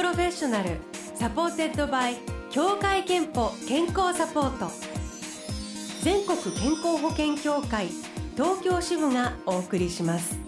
[0.00, 0.78] Professional
[1.14, 2.16] supported by
[2.48, 4.70] 協会けんぽ健康サポート。
[6.02, 7.88] 全国健康保険協会
[8.34, 10.38] 東京支部がお送りします。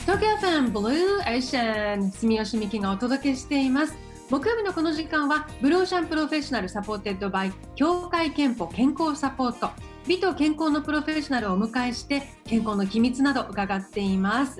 [0.00, 3.94] 東京 FM Blue Ocean 住吉美紀がお届けしています。
[4.30, 9.68] 木曜日のこの時間は Blue Ocean Professional supported by 協会けんぽ健康サポート。
[10.06, 14.58] 美と健康のプロフェッショナルをお迎えして健康の秘密など伺っています。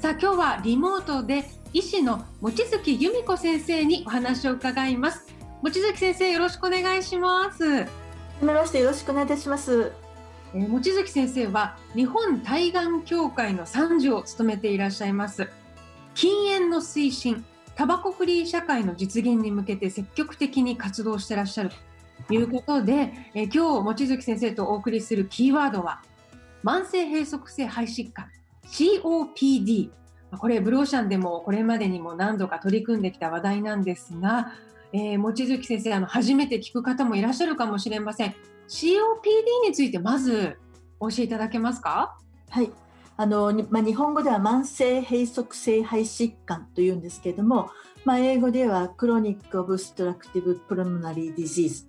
[0.00, 5.26] さあ今日はリモートで医師の望月由美子先生にお話を伺います。
[5.60, 7.66] 望月先生よろしくお願いします。
[7.66, 7.86] よ
[8.40, 9.92] ろしくお願いいたします。
[10.54, 15.50] えー、望月先生は日本対がん協会の参事を務めていらっしゃいます。
[16.14, 17.44] 禁煙の推進
[17.74, 21.70] タバコフリー社会の実現に向けて積極的に活動してらっしゃる
[22.26, 26.00] ということで、えー、今日望月先生とお送りするキーワードは
[26.64, 28.30] 慢性閉塞性肺疾患
[28.70, 29.90] COPD
[30.38, 34.52] これ Blue Ocean でもこれまでにも何度か取り組んできた話題なんですが、
[34.92, 38.34] えー、望月先生あの初めて聞く方もいらっしゃるかもしれません。
[38.68, 40.56] COPD についてまず
[41.00, 42.16] 教えいただけますか？
[42.48, 42.70] はい。
[43.16, 47.68] あのまあ、日本語では慢性閉塞性肺疾患というんですけれども、
[48.06, 51.86] まあ、英語では Chronic Obstructive Pulmonary Disease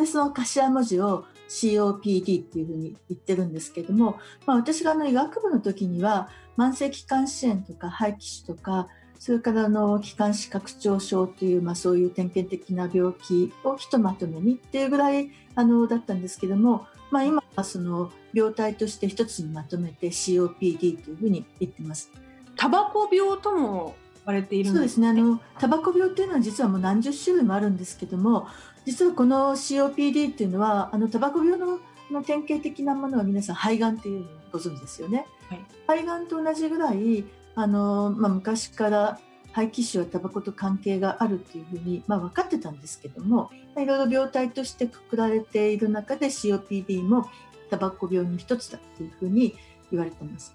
[0.00, 1.24] でその頭文字を
[1.54, 8.88] COPD っていうふうに言ってるんですけども、まあ、私があの医学部の時には慢性気管支炎とか肺気腫とか
[9.20, 22.10] それからの気管支拡張症という、まあ、そういう典型的な病気をひとまとめにっていうぐらいあのだったんですけども、まあ、今はその病態として一つにまとめて COPD というふうに言ってます。
[22.56, 23.96] タバコ病とも
[24.26, 28.46] 言われているそうですねあのタバコ病っていうのは実はもう何十種類もあるんですけども
[28.84, 31.78] 実はこの COPD っていうのはあのタバコ病の
[32.10, 35.26] の典型的なものは皆さん肺がんっていうのをご存知ですよね。
[35.48, 37.24] はい、肺がんと同じぐらい
[37.54, 39.18] あの、まあ、昔から
[39.52, 47.30] 肺気腫はタバコと関係があるっていうふうに、まあ、分かってたんですけどもいろいろ病態としてくくられている中で COPD も
[47.70, 49.54] タバコ病の一つだっていうふうに
[49.90, 50.54] 言われてます。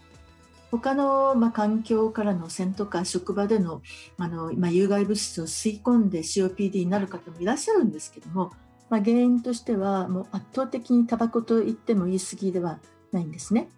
[0.71, 3.81] 他の、まあ、環境からの汚染とか職場での
[4.17, 8.51] あの、まあ、有害物質を吸い込んで COPD になる方もいらっしゃるんですけども、
[8.89, 12.79] まあ、原因としてはもう圧倒的にタバコと言っても言い過ぎでは
[13.11, 13.69] ないんですね。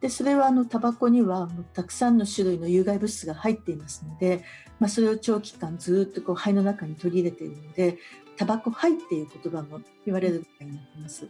[0.00, 4.44] でそれはあのタバコにはもうたくさんの種類の有害物質が入っていますので、
[4.78, 7.98] まあ、それを長期間ずっとこう肺の中に取り入れているので
[8.36, 11.26] タバコ肺っていう言葉も言われるようになってます。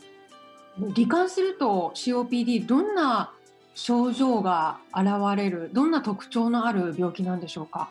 [0.78, 3.32] 罹患すると COPD どんな
[3.76, 5.06] 症状が現
[5.36, 7.88] れるどんな特徴のある病気なんでしょうか？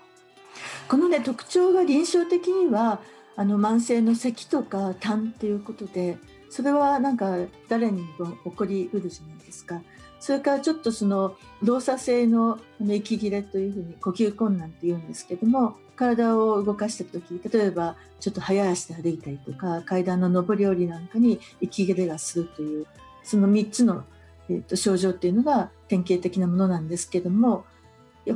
[0.89, 2.99] このね特徴が臨床的には
[3.37, 6.17] あの慢性の咳とか痰っていうことで
[6.49, 7.37] それはなんか
[7.69, 9.81] 誰にも起こりうるじゃないですか。
[10.19, 22.87] それからちょっとその動作性の息切れというふうに呼吸困難っていうんですけども体を動かした時例えばちょっと早足で歩いたりとか階段の上り下りなんかに息切れがするという
[23.23, 24.03] その3つの、
[24.49, 27.65] えー、と症状っていうのが典型的なものなんですけども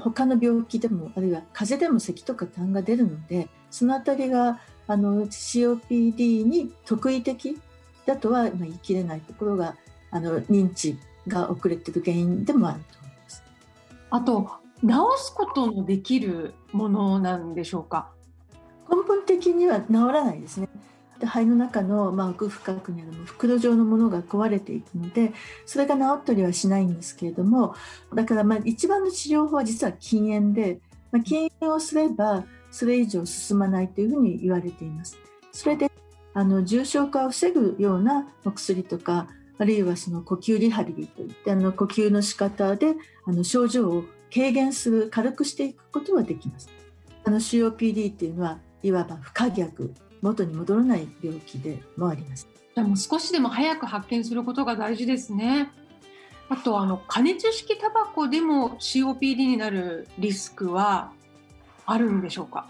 [0.02, 7.60] 他の病気でもあるいは風邪でも咳とか痰が出るのでその辺りがあの COPD に特異的
[8.06, 9.76] だとは言い切れないところが
[10.12, 10.98] あの認知
[11.28, 13.44] が遅れてる原因でもあると思います。
[14.10, 14.50] あと
[14.82, 18.12] 治すことのできるものなんでしょうか？
[18.90, 20.70] 根本的には治らないですね。
[21.20, 25.34] で肺の中の、まあ、奥深くにある袋状のものが壊れていくので
[25.66, 27.76] それが治ったりはしないんですけれども
[28.14, 30.80] だからまあ一番の治療法は実は禁煙で、
[31.12, 35.18] まあ、禁煙をすればそれ以上進まないというふうに言われています。
[35.52, 35.92] それで
[36.34, 42.94] あの重症化を防ぐようなお薬とかあるいはその呼吸リハビリといってあの呼吸の仕方で
[43.26, 44.04] あの症状を
[44.34, 46.70] 軽減する軽くしていくことはできます。
[47.26, 52.48] あの COPD っていうのはいわば不可逆元に戻らない病気でもあります。
[52.76, 55.72] じゃもう少しでも早く発見することが大事ですね。
[56.50, 61.12] あとあの加熱式タバコでも COPD になるリスクは
[61.86, 62.68] あるんでしょうか？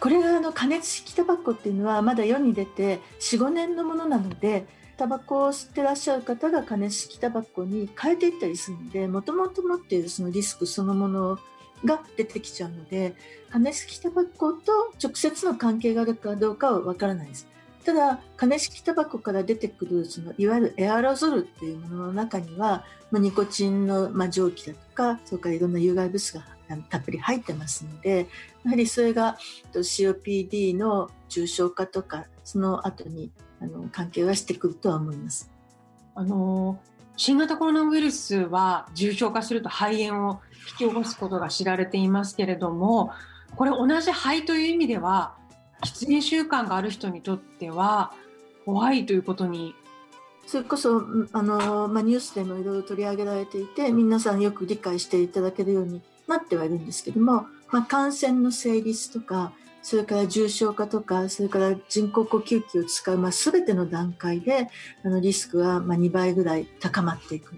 [0.00, 4.66] これがあの加熱式タバコっていうのはまだ世に出て45年のものなので
[4.96, 11.38] タバコを吸ってらっしゃる方が加熱式タバコに変えていったりするのでもともと持っているそのリスクそのもの
[11.84, 13.14] が出てきちゃうので
[13.50, 17.48] 加熱式タバコと直接の関係があるかどうかはわからないです。
[17.84, 26.44] ただ加熱式タバコから出てくるそのいわゆるエアロゾルっていうものの中には、まあ、ニコチンの、まあ、蒸気だとかそれからいろんな有害物質が
[26.90, 28.28] たっぷり入ってますので
[28.64, 29.38] やはりそれが
[29.72, 35.50] COPD の重症化とかその後にあの関係はしてくるとは思います。
[36.14, 36.78] あの
[37.20, 40.40] 新型コロナウイルスは重症化すると肺炎を
[40.80, 43.12] 引き起こすことが知られていますけれども
[43.56, 45.34] これ同じ肺という意味では
[45.82, 48.14] 喫煙習慣がある人にとっては
[48.64, 49.74] 怖いということに。
[50.46, 51.02] それこそ
[51.32, 59.52] あの、まあ、ニュースでもいろいろ取り上げられていて皆さんよく理解していただけるようになってはいるんですけども、まあ、感染の成立とか
[59.82, 64.68] それから重症化とかそれから人工呼吸器を使う、まあ、全ての段階で
[65.04, 67.56] あのリスクはまあ2倍ぐらい高まっていく。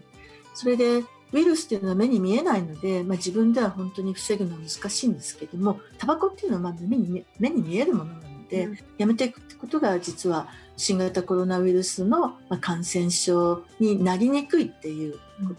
[0.55, 1.03] それで
[1.33, 15.57] ウイルスっていうのは目に見えないので、まあ、自分では本当に防ぐのは難しいんですけどもタバコっていうのはまあ目に目に見えるものなので、うん、やめていくってことが実は新型コロナウイルスの感染症になりにくいっていうことになり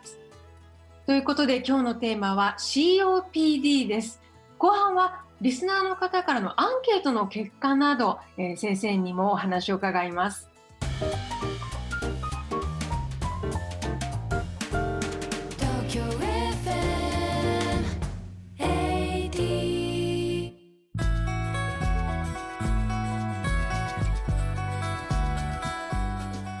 [0.00, 0.18] ます。
[1.06, 4.20] ということで今日のテーマは COPD です。
[4.58, 10.48] 後半はリスナーの方からのアンケートの結果など、えー、先生にもお話を伺います。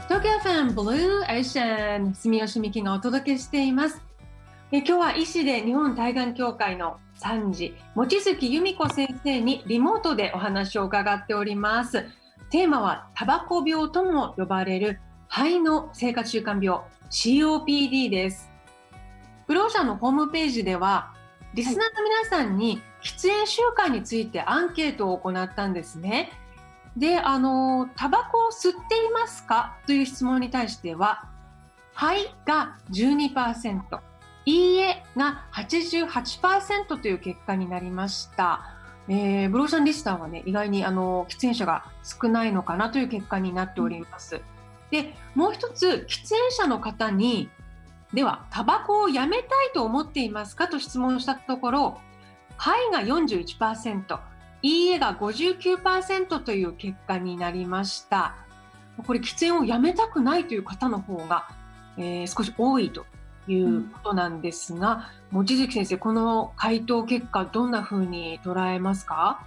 [0.08, 4.00] 東京 FM ブルーエーシャン住吉美希がお届けしています
[4.72, 12.06] え今日は医師で日本対岸協会の参事望月由美子先生にリモートでお話を伺っております。
[12.50, 15.00] テーマはタバコ病とも呼ばれる。
[15.28, 16.80] 肺の生活習慣病。
[17.10, 18.50] COPD です。
[19.46, 21.14] ブロー社のホームページでは
[21.54, 26.30] リスナーの皆さんに喫煙習慣についてアンケートを行ったんですね。
[26.96, 29.76] で、あの、タバコを吸っていますか？
[29.86, 31.28] という質問に対しては、
[31.94, 33.80] はいが12%、
[34.46, 38.72] いいえが88%という結果になりました。
[39.08, 44.40] えー、ブローシャンリスターはね、意外にあの、喫煙者が少ないのかなという結果になっております。
[44.90, 47.50] で、もう一つ、喫煙者の方に、
[48.14, 52.00] では、タバコをやめたいと思っていますかと質問したところ、
[52.56, 54.18] はいが41%、
[54.62, 58.36] いいえが59%という結果になりました。
[59.06, 61.48] これ喫煙をやめたくないという方の方が、
[61.98, 63.06] えー、少し多いと
[63.48, 69.44] いうことなんですが、望、うん、月先生、この回答結果、どんなふうに捉えますか？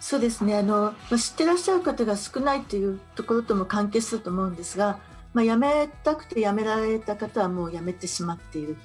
[0.00, 4.98] そうですねあの、知ってらっしゃる方が少ないというところとも関係すると思うんですが、
[5.34, 8.76] まあ、辞めたくて辞められた方はもう辞めてしまっている。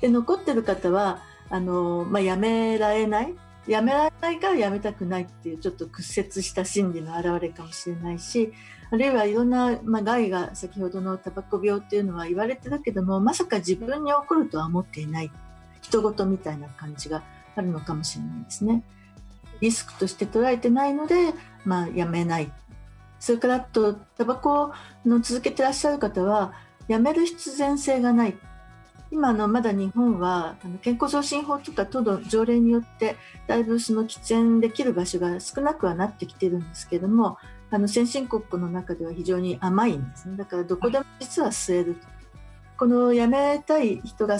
[0.00, 3.34] で残ってる方はあの、まあ、辞められない
[3.66, 8.52] やめられないからやめたくないっていうちょっと屈折した心理の表れかもしれないし
[8.90, 15.30] あるいはいろんな、まあ、害が先ほどのタバコ病っていうのは言われてるけどもまさか自分に起こるとは思っていない。
[15.82, 17.22] 人事みたいな感じが
[17.56, 18.82] あるのかもしれないですね。
[19.60, 21.32] リスクとして捉えてないので、
[21.64, 22.52] まあ、やめない。
[23.18, 24.72] それからあとタバコ
[25.04, 26.52] の続けてらっしゃる方は
[26.86, 28.36] やめる必然性がない。
[29.10, 33.16] 今のまだ日本はあの健康増進法とか都の条例によって
[33.46, 37.38] だいぶその喫煙できる場所が少なくはなってきてるんですけども
[37.70, 40.36] あの先進国の中では非常に甘いんですね。
[40.36, 42.06] だからどこでも実は吸えると、
[42.78, 44.38] このやめたい人が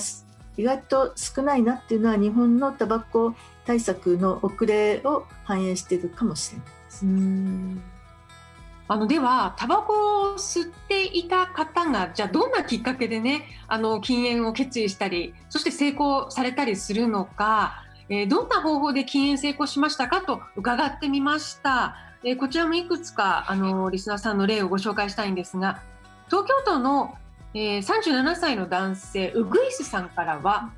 [0.56, 3.34] 意外と少ないなっていうのは日本のタバコ
[3.66, 7.97] 対策の遅れを反映しているかもしれないですね。
[8.88, 25.82] あのではタバコを吸っていた方がじゃあどんなきっかけでねあの禁煙を決意したりそして成功されたりするのか、えー、どんな方法で禁煙成功しましたかと伺ってみました、えー、こちらもいくつかあのリスナーさんの例をご紹介したいんですが
[26.28, 27.14] 東京都の、
[27.52, 30.72] えー、37歳の男性ウグイスさんからは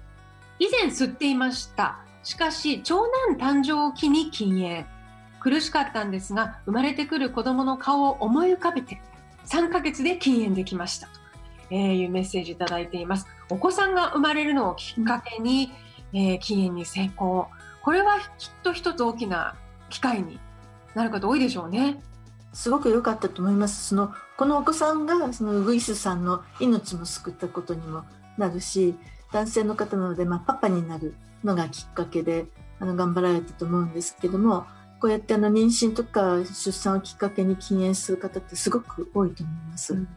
[0.60, 2.00] 以前吸っていました。
[2.22, 4.99] しかし長男誕生を機に禁煙。
[5.40, 9.00] 苦しかったんですが生まれてくる子供の顔を思い浮かべて
[9.46, 11.12] 3ヶ月で禁煙できましたと、
[11.70, 13.26] えいうメッセージいただいています。
[13.48, 15.72] お子さんが生まれるのをきっかけに、
[16.12, 17.48] えー、禁煙に成功。
[17.82, 19.56] これはきっと一つ大きな
[19.88, 20.38] 機会に
[20.94, 22.00] なる方多いでしょうね。
[22.52, 23.88] すごく良かったと思います。
[23.88, 28.04] そのこのお子さんがそのウグイスさんの命も救ったことにも
[28.38, 28.94] なるし
[29.32, 32.46] 男性の方なので、まあ、パパになるのがきっかけで
[32.78, 34.66] あの頑張られたと思うんですけども
[35.00, 39.94] こうやってあの妊娠とか出産をきっかけに禁煙する方ってすごく多いと思います。
[39.94, 40.08] うん。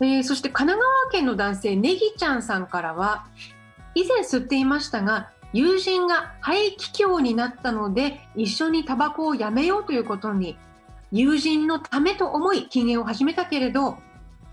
[0.00, 3.26] えー、そして神奈川県の男性ねぎちゃんさんからは
[3.94, 10.56] 以前吸っていましたが友人が肺気胸になったので一緒にタバコをやめようということに
[11.12, 13.98] 友人のためと思い禁煙を始めたけれど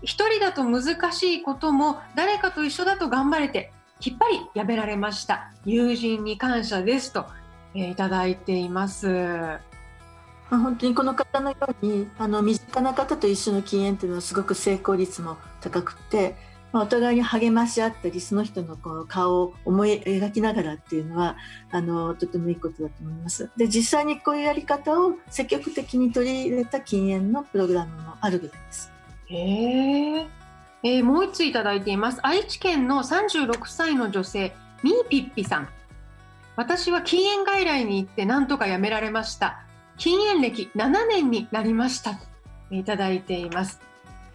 [0.02, 5.52] 一人だと難しいことも誰かと一緒だと頑張れてきっぱりやめられました。
[5.66, 7.26] 友人に感謝ですと。
[7.74, 9.08] えー、いただいています。
[9.08, 16.34] まあ、本当にこの方のようにあの身近な方と一緒の禁煙というのはすごく成功率も高くて
[16.72, 21.36] まあ、お互いに励まし合ったりその人のこの顔を思い描きながらっていうのは
[21.70, 23.50] あのとてもいいことだと思います。
[23.56, 28.92] で実際にこういうやり方を積極的に取り入れた禁煙のプログラムもあるぐらいです。
[29.26, 30.20] へ
[30.82, 32.20] えー、もう一ついただいています。
[32.22, 35.68] 愛知県の36歳の女性みーぴっぴさん。
[36.60, 39.64] 私は禁煙外来に行って何とかやめられました。
[39.96, 42.20] 禁煙歴7年になりました。
[42.70, 43.80] いただいています。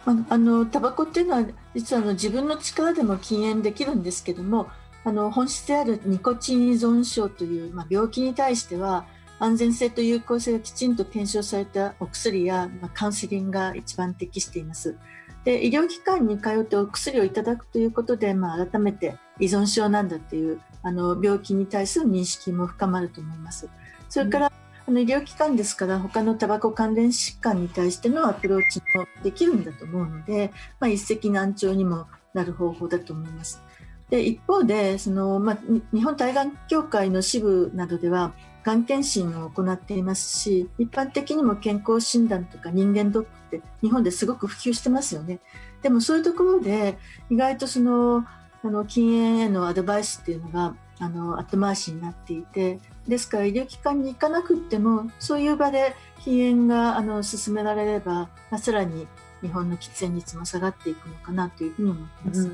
[0.04, 1.44] あのタバコっていうのは
[1.76, 4.66] 実はあの自分の力でも禁煙できるんですけども
[5.04, 9.06] あの本質であるニコチン依存症という、まあ、病気に対しては
[9.38, 14.96] 安全性と有効性がきちんと検証されたお薬や、まあ、カウンセリングが一番適しています。
[15.44, 23.68] で医療機関に通ってお薬をいただくということで、まあ、改めて依存症なんだっていうあの病気に対する認識も深まると思います。
[24.08, 24.52] それから、
[24.86, 33.60] あの医療機関ですから他のタバコ関連疾患に対してのアプローチもできるんだと思うので、まあ、一石何鳥にもなる方法だと思います。
[34.10, 35.58] で一方でその、まあ、
[35.92, 45.40] 日本対がん協会の支部などではがん検診を行っていますし一般的にも健康診断とか人間ドックって日本ですごく普及してますよね。
[45.82, 46.96] でもそういうところで
[47.28, 48.24] 意外とその
[48.64, 55.94] あの禁煙へのアドバイスっていうのがあの後回しになっていてですから医療機関に行かなくってもそういう場で
[56.24, 59.06] 禁煙があの進められれば、まあ、さらに
[59.42, 62.50] 日本の喫煙率も下がっていくのかなというふうに思ってます。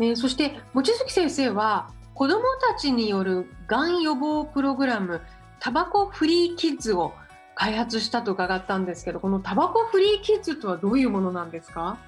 [0.00, 5.20] えー、そして望月先生は子どもたちによるがん予防プログラム
[5.60, 7.12] タバコフリーキッズを
[7.54, 11.98] 開発したと伺ったんですけどこのタバコフリーキッズとはどういうものなんですか？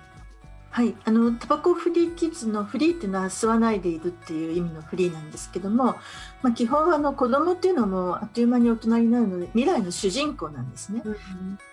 [0.77, 5.97] はい、あのタバコフリーキッズのフリーっていうのは吸わないでいるっていう意味のフリーなんですけども、
[6.43, 11.01] まあ、基本はあの子供っていうのもあっという間に大人になるので未来の主人公なんですね。
[11.03, 11.17] うん、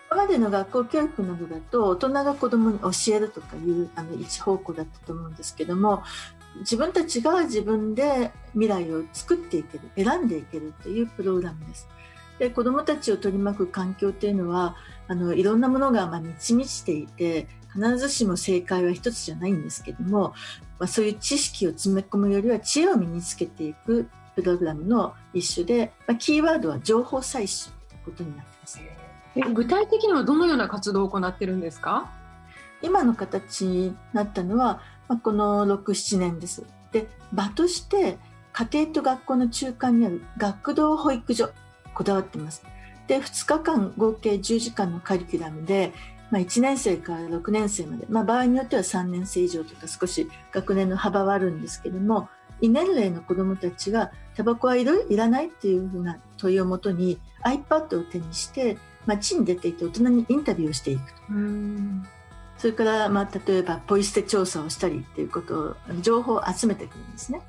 [0.10, 6.02] 今までの学校教育などだと大人が子供に教えるとかいうあの一方向だったと思うんですけども
[6.60, 11.90] 自分たちが自分で未来を作っていける選んでいけるというプログラムです。
[12.40, 14.78] で子どもたちを取り巻く環境っていうのは
[15.10, 20.34] あのいろんなものがまあ満ち満ちていて必ずしも正解は一つじゃないんですけども、
[20.80, 28.80] まあ、そういう知識を詰め込むよりは知恵を身につけていくプログラムの一種で、まあ、キーワードは情報採取ということになってます。
[29.54, 32.12] 具体的にはどのような活動を行ってるんですか？
[32.82, 36.64] 今の形になったのは、まあ、この67年です。
[36.92, 38.18] で場として
[38.52, 41.50] 家庭と学校の中間にある学童保育所
[41.96, 42.64] こだわっています。
[43.08, 45.92] で2日間合計10時間のカリキュラムで
[46.34, 52.28] まあ、1年生から6年生まで、まあ、場合によっては3年生以上とか少し学年の幅はあるんですけども
[52.60, 61.18] 異年齢の子どもたちがタバコはいるいらないっていうふうな問いをもとに iPad を手にして街に出ていて大人にインタビューをしていくと。
[62.58, 67.42] それから、まあ、例えばポイ捨て調査をしたりっていうことを情報を集めてくるんですね。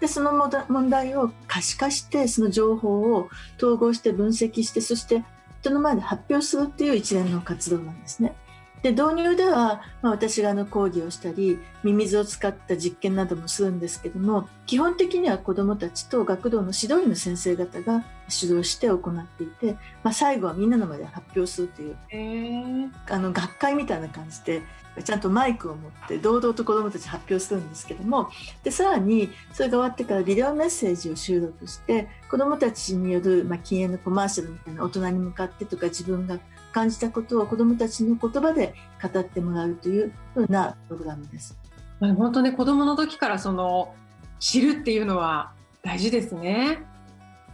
[0.00, 0.32] でその
[0.68, 5.22] 問題を可視化してその情報を統合して分析してそして
[5.64, 8.36] 人の前で発表するっていう一連の活動なんですね。
[8.84, 24.60] で導入では、まあ、私があの講義をしたりミミズを使った実験などもするんですけども基本的には子どもたちと学童の指導員の先生方が主導して行っていて、まあ、最後はみんなの前で発表するという、えー、あの学会みたいな感じで
[25.02, 28.28] ちゃんとマイクを持って堂々と子どもたち発表するんですけども
[28.62, 36.38] でさらにそれが終わってからビデオメッセージを収録して子どもたちによる、まあ、禁煙のコマーシャルみたいな大人に向かってとか自分が
[36.74, 41.56] 感じたことを子どもたちの言葉で語ってもらうというふうなプログラムです。
[42.00, 43.94] 本当ね子どもの時からその
[44.40, 45.52] 知るっていうのは
[45.82, 46.82] 大事ですね。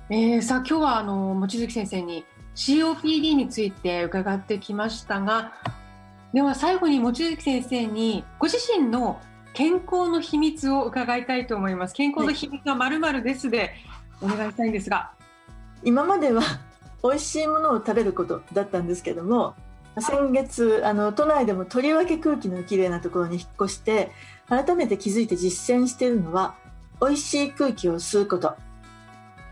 [0.09, 2.25] えー、さあ今日はあの望月先生に
[2.57, 5.53] COPD について伺ってきましたが
[6.33, 9.21] では最後に望月先生にご自身の
[9.53, 13.73] 健康の秘密を伺いたいと思います健康の秘密はまるまるですで
[14.21, 15.13] お願いしたいんですが、
[15.83, 16.43] 今までは
[17.03, 19.55] 美味しいものを食べることだったんですけども
[19.99, 24.11] 先月あの都内でもとりわけ空気のきれいなところに引っ越して
[24.49, 26.55] 改めて気づいて実践しているのは
[27.01, 28.55] 美味しい空気を吸うこと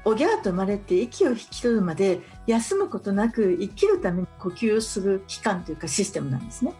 [0.04, 6.72] おぎゃーと生まれて息を引き取るまで休むことなく生きるために呼吸をする器官というかシステムなんですね。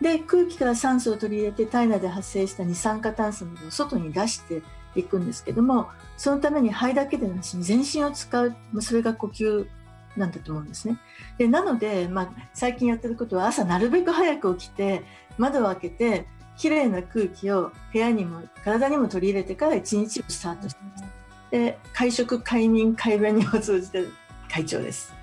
[0.00, 4.62] で空気から酸素を取り入れて体内で発生した二酸化炭素などを外に出して
[4.94, 9.66] いくんですけどもそのために肺だけでなしに全身を使うそれが呼吸
[10.16, 10.98] なんだと思うんですね。
[11.38, 15.02] でなので、まあ、最近やってることは朝なるべく早く起きて
[15.38, 16.26] 窓を開けて
[16.56, 21.04] きれいな空気を部屋にも体にも取り入れてから一日をスタートしてます。
[21.50, 24.04] で会食快眠快便にを通じて
[24.48, 25.14] 会長です。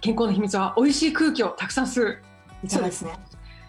[0.00, 2.18] 健康の秘密は美味しい空気をたくさん吸う。
[2.66, 3.12] そうですね。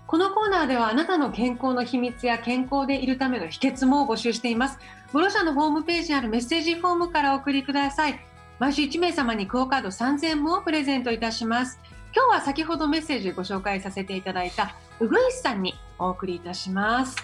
[0.05, 4.77] このコーナーではあなたの健康の秘密や健康でいるための秘訣も募集しています。
[5.13, 8.19] ごロ社のホームページにあるメッセージフォームからお送りください
[8.63, 11.82] 毎週1名様にクオカード3000円もプレゼントいたします。
[12.15, 17.17] 今日は先ほどメッセージご紹介させていただいたうぐいすさんにお送りいたします。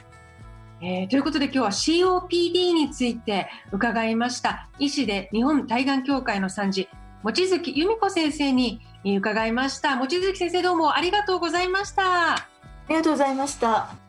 [0.82, 4.68] えー、ということで今日は COPD について伺いました。
[4.80, 6.90] 医師で日本対がん協会の参事
[7.24, 9.96] 望月由美子先生に伺いました。
[9.96, 12.34] 望月先生どうもありがとうございました。
[12.34, 12.48] あ
[12.90, 14.09] りがとうございました。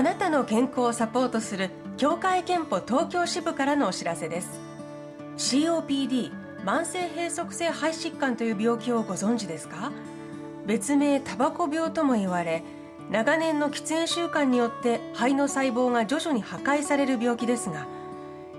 [0.00, 4.58] あなたの健康をサポートする協会憲法東京支部からのお知らせです。
[5.36, 6.32] COPD
[6.64, 9.92] 慢性閉塞性肺疾患という病気をご存知ですか？
[10.64, 12.62] 別名タバコ病とも言われ
[13.10, 17.86] 長年の喫煙習慣によって肺の細胞が徐々に破壊される病気ですが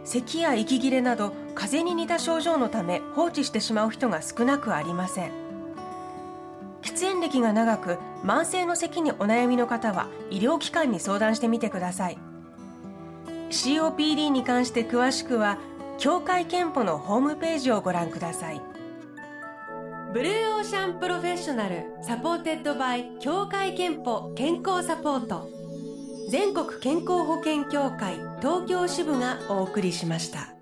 [0.03, 5.50] 咳や息切れなど風邪に似た症状のため放置してしまう人が少なくありません。
[7.21, 12.17] 歴が長く慢性の咳にお悩みの方は医療機関に相談してみてください。
[13.49, 15.57] COPD に関して詳しくは
[15.97, 18.61] 協会けんぽのホームページをご覧ください。
[20.13, 25.47] Blue Ocean Professional supported by 協会けんぽ健康サポート。
[26.29, 30.60] 全国健康保険協会東京支部がお送りしました。